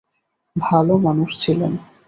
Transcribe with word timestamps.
ভালো 0.55 0.93
মানুষ 0.97 1.29
ছিলেন। 1.39 1.71